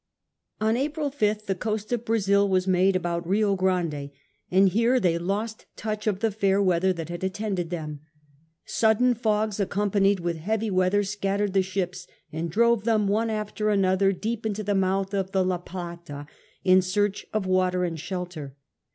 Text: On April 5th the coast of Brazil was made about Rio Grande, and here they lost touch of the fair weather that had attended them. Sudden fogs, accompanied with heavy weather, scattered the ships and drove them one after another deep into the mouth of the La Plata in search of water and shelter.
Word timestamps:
On 0.59 0.75
April 0.77 1.11
5th 1.11 1.45
the 1.45 1.53
coast 1.53 1.91
of 1.93 2.05
Brazil 2.05 2.49
was 2.49 2.65
made 2.65 2.95
about 2.95 3.27
Rio 3.27 3.55
Grande, 3.55 4.09
and 4.49 4.69
here 4.69 4.99
they 4.99 5.19
lost 5.19 5.67
touch 5.75 6.07
of 6.07 6.21
the 6.21 6.31
fair 6.31 6.59
weather 6.59 6.91
that 6.91 7.09
had 7.09 7.23
attended 7.23 7.69
them. 7.69 7.99
Sudden 8.65 9.13
fogs, 9.13 9.59
accompanied 9.59 10.19
with 10.19 10.37
heavy 10.37 10.71
weather, 10.71 11.03
scattered 11.03 11.53
the 11.53 11.61
ships 11.61 12.07
and 12.33 12.49
drove 12.49 12.83
them 12.83 13.07
one 13.07 13.29
after 13.29 13.69
another 13.69 14.11
deep 14.11 14.43
into 14.43 14.63
the 14.63 14.73
mouth 14.73 15.13
of 15.13 15.33
the 15.33 15.45
La 15.45 15.59
Plata 15.59 16.25
in 16.63 16.81
search 16.81 17.27
of 17.31 17.45
water 17.45 17.83
and 17.83 17.99
shelter. 17.99 18.55